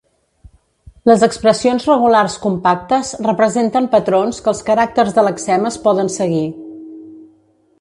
[1.09, 6.45] Les expressions regulars compactes representen patrons que els caràcters de lexemes poden seguir.